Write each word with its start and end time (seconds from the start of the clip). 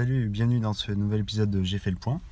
salut, 0.00 0.30
bienvenue 0.30 0.60
dans 0.60 0.72
ce 0.72 0.92
nouvel 0.92 1.20
épisode 1.20 1.50
de 1.50 1.62
J'ai 1.62 1.78
fait 1.78 1.90
le 1.90 1.98
point. 1.98 2.22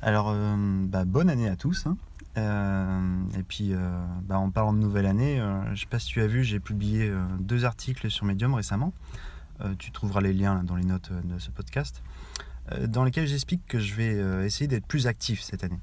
Alors, 0.00 0.28
euh, 0.28 0.54
bah, 0.86 1.04
bonne 1.04 1.28
année 1.28 1.48
à 1.48 1.56
tous. 1.56 1.88
Hein. 1.88 1.96
Euh, 2.36 3.18
et 3.36 3.42
puis, 3.42 3.70
euh, 3.72 4.06
bah, 4.22 4.38
en 4.38 4.50
parlant 4.50 4.72
de 4.72 4.78
nouvelle 4.78 5.06
année, 5.06 5.38
je 5.38 5.70
ne 5.70 5.74
sais 5.74 5.86
pas 5.86 5.98
si 5.98 6.06
tu 6.06 6.22
as 6.22 6.28
vu, 6.28 6.44
j'ai 6.44 6.60
publié 6.60 7.12
deux 7.40 7.64
articles 7.64 8.08
sur 8.12 8.26
Medium 8.26 8.54
récemment. 8.54 8.92
tu 9.80 9.90
trouveras 9.90 10.20
les 10.20 10.32
liens 10.32 10.62
dans 10.62 10.76
les 10.76 10.84
notes 10.84 11.10
de 11.10 11.36
ce 11.40 11.50
podcast, 11.50 12.00
dans 12.86 13.02
lesquels 13.02 13.26
j'explique 13.26 13.66
que 13.66 13.80
je 13.80 13.94
vais 13.94 14.46
essayer 14.46 14.68
d'être 14.68 14.86
plus 14.86 15.08
actif 15.08 15.42
cette 15.42 15.64
année. 15.64 15.80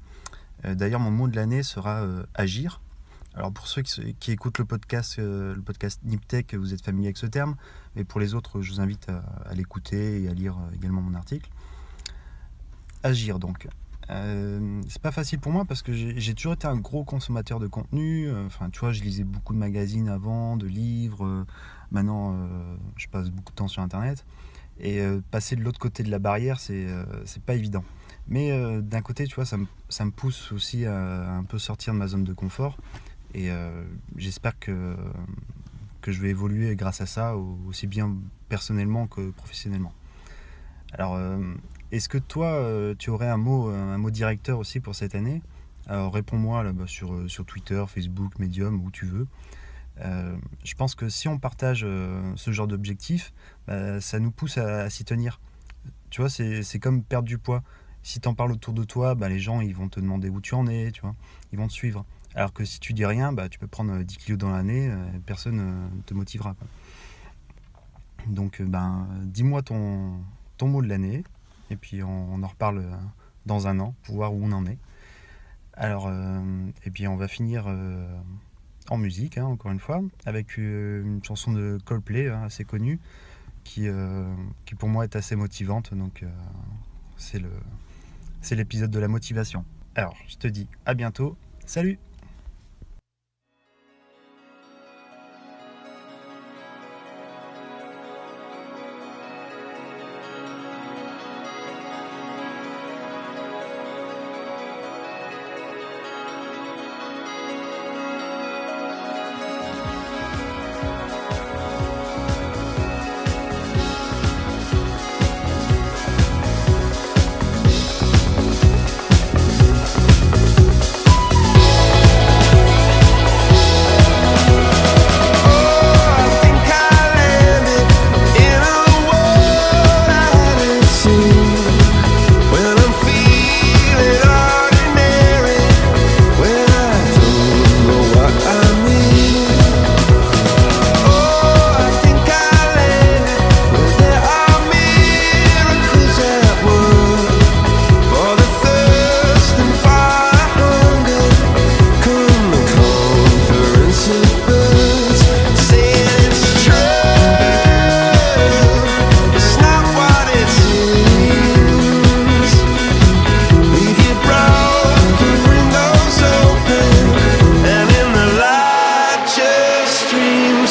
D'ailleurs, 0.64 1.00
mon 1.00 1.10
mot 1.10 1.28
de 1.28 1.36
l'année 1.36 1.62
sera 1.62 2.06
agir. 2.34 2.80
Alors 3.34 3.52
pour 3.52 3.66
ceux 3.66 3.82
qui, 3.82 4.30
écoutent 4.30 4.58
le 4.58 4.64
podcast, 4.64 5.16
le 5.18 5.60
podcast 5.64 6.00
Niptech, 6.04 6.54
vous 6.54 6.74
êtes 6.74 6.84
familier 6.84 7.08
avec 7.08 7.16
ce 7.16 7.26
terme, 7.26 7.56
mais 7.96 8.04
pour 8.04 8.20
les 8.20 8.34
autres, 8.34 8.60
je 8.60 8.72
vous 8.72 8.80
invite 8.80 9.08
à 9.08 9.54
l'écouter 9.54 10.22
et 10.22 10.28
à 10.28 10.34
lire 10.34 10.56
également 10.74 11.00
mon 11.00 11.14
article. 11.14 11.50
Agir 13.02 13.38
donc. 13.38 13.68
Euh, 14.10 14.82
c'est 14.88 15.00
pas 15.00 15.12
facile 15.12 15.38
pour 15.38 15.52
moi 15.52 15.64
parce 15.64 15.82
que 15.82 15.92
j'ai 15.92 16.34
toujours 16.34 16.54
été 16.54 16.66
un 16.66 16.76
gros 16.76 17.04
consommateur 17.04 17.60
de 17.60 17.66
contenu. 17.66 18.28
Euh, 18.28 18.46
enfin, 18.46 18.68
tu 18.70 18.80
vois, 18.80 18.92
je 18.92 19.02
lisais 19.02 19.24
beaucoup 19.24 19.54
de 19.54 19.58
magazines 19.58 20.08
avant, 20.08 20.56
de 20.56 20.66
livres. 20.66 21.24
Euh, 21.24 21.46
maintenant, 21.90 22.36
je 22.96 23.06
passe 23.08 23.30
beaucoup 23.30 23.52
de 23.52 23.56
temps 23.56 23.68
sur 23.68 23.82
Internet. 23.82 24.24
Et 24.80 25.02
passer 25.30 25.54
de 25.54 25.62
l'autre 25.62 25.78
côté 25.78 26.02
de 26.02 26.10
la 26.10 26.18
barrière, 26.18 26.58
c'est 26.58 27.42
pas 27.44 27.54
évident. 27.54 27.84
Mais 28.26 28.80
d'un 28.80 29.02
côté, 29.02 29.26
tu 29.26 29.34
vois, 29.34 29.44
ça 29.44 29.58
me, 29.58 30.10
pousse 30.10 30.50
aussi 30.52 30.86
à, 30.86 31.34
un 31.34 31.44
peu 31.44 31.58
sortir 31.58 31.92
de 31.92 31.98
ma 31.98 32.06
zone 32.06 32.24
de 32.24 32.32
confort. 32.32 32.78
Et 33.34 33.50
j'espère 34.16 34.58
que, 34.58 34.96
que 36.00 36.12
je 36.12 36.20
vais 36.20 36.30
évoluer 36.30 36.76
grâce 36.76 37.00
à 37.00 37.06
ça, 37.06 37.36
aussi 37.36 37.86
bien 37.86 38.14
personnellement 38.48 39.06
que 39.06 39.30
professionnellement. 39.30 39.94
Alors, 40.92 41.18
est-ce 41.92 42.08
que 42.08 42.16
toi, 42.16 42.46
euh, 42.46 42.94
tu 42.98 43.10
aurais 43.10 43.28
un 43.28 43.36
mot, 43.36 43.68
un 43.68 43.98
mot 43.98 44.10
directeur 44.10 44.58
aussi 44.58 44.80
pour 44.80 44.94
cette 44.94 45.14
année? 45.14 45.42
Alors 45.86 46.14
réponds-moi 46.14 46.62
là 46.62 46.72
sur, 46.86 47.12
euh, 47.12 47.28
sur 47.28 47.44
Twitter, 47.44 47.84
Facebook, 47.86 48.38
Medium, 48.38 48.82
où 48.82 48.90
tu 48.90 49.04
veux. 49.04 49.26
Euh, 50.00 50.34
je 50.64 50.74
pense 50.74 50.94
que 50.94 51.10
si 51.10 51.28
on 51.28 51.38
partage 51.38 51.80
ce 52.36 52.50
genre 52.50 52.66
d'objectif, 52.66 53.34
bah, 53.66 54.00
ça 54.00 54.20
nous 54.20 54.30
pousse 54.30 54.56
à, 54.56 54.88
s'y 54.88 55.04
tenir. 55.04 55.38
Tu 56.08 56.22
vois, 56.22 56.30
c'est 56.30 56.78
comme 56.80 57.02
perdre 57.02 57.28
du 57.28 57.36
poids. 57.36 57.62
Si 58.02 58.18
tu 58.18 58.26
en 58.26 58.34
parles 58.34 58.52
autour 58.52 58.72
de 58.72 58.84
toi, 58.84 59.14
bah, 59.14 59.28
les 59.28 59.38
gens 59.38 59.60
ils 59.60 59.74
vont 59.74 59.90
te 59.90 60.00
demander 60.00 60.30
où 60.30 60.40
tu 60.40 60.54
en 60.54 60.66
es, 60.66 60.92
tu 60.92 61.02
vois. 61.02 61.14
Ils 61.52 61.58
vont 61.58 61.68
te 61.68 61.74
suivre. 61.74 62.06
Alors 62.34 62.52
que 62.52 62.64
si 62.64 62.80
tu 62.80 62.92
dis 62.92 63.04
rien, 63.04 63.32
bah, 63.32 63.48
tu 63.48 63.58
peux 63.58 63.66
prendre 63.66 64.02
10 64.02 64.16
kilos 64.16 64.38
dans 64.38 64.50
l'année, 64.50 64.90
personne 65.26 65.56
ne 65.56 66.02
te 66.02 66.14
motivera. 66.14 66.56
Donc 68.26 68.62
ben, 68.62 69.08
dis-moi 69.24 69.62
ton, 69.62 70.22
ton 70.56 70.68
mot 70.68 70.82
de 70.82 70.88
l'année, 70.88 71.24
et 71.70 71.76
puis 71.76 72.02
on, 72.02 72.42
en 72.42 72.46
reparle 72.46 72.78
euh, 72.78 72.96
dans 73.46 73.66
un 73.66 73.80
an 73.80 73.94
pour 74.04 74.16
voir 74.16 74.32
où 74.32 74.44
on 74.44 74.52
en 74.52 74.66
est. 74.66 74.78
Alors, 75.74 76.06
euh, 76.06 76.40
et 76.84 76.90
puis 76.90 77.08
on 77.08 77.16
va 77.16 77.28
finir 77.28 77.64
euh, 77.66 78.06
en 78.90 78.98
musique, 78.98 79.38
hein, 79.38 79.46
encore 79.46 79.72
une 79.72 79.80
fois, 79.80 80.02
avec 80.26 80.56
une 80.56 81.20
chanson 81.24 81.52
de 81.52 81.78
Coldplay 81.84 82.28
hein, 82.28 82.42
assez 82.44 82.64
connue, 82.64 83.00
qui, 83.64 83.86
qui 84.66 84.74
pour 84.74 84.88
moi 84.88 85.04
est 85.04 85.16
assez 85.16 85.36
motivante. 85.36 85.94
Donc 85.94 86.24
c'est 87.16 87.40
l'épisode 88.54 88.90
de 88.90 88.98
la 88.98 89.08
motivation. 89.08 89.64
Alors, 89.94 90.16
je 90.26 90.36
te 90.36 90.48
dis 90.48 90.66
à 90.84 90.94
bientôt. 90.94 91.36
Salut 91.64 91.98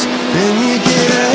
then 0.06 0.54
you 0.62 0.80
get 0.84 1.12
up. 1.26 1.31